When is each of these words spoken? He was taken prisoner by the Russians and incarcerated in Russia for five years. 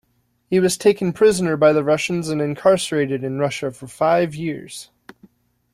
He 0.49 0.59
was 0.59 0.79
taken 0.79 1.13
prisoner 1.13 1.55
by 1.55 1.73
the 1.73 1.83
Russians 1.83 2.29
and 2.29 2.41
incarcerated 2.41 3.23
in 3.23 3.37
Russia 3.37 3.69
for 3.69 3.85
five 3.85 4.33
years. 4.33 4.89